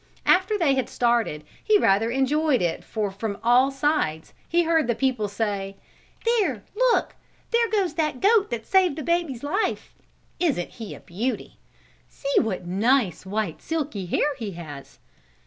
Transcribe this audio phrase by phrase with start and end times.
[0.25, 4.95] After they had started he rather enjoyed it for from all sides he heard the
[4.95, 5.77] people say:
[6.25, 7.13] "There, look!
[7.51, 9.93] There goes the goat that saved the baby's life."
[10.39, 11.59] "Isn't he a beauty?"
[12.09, 14.97] "See what nice, white, silky hair he has!"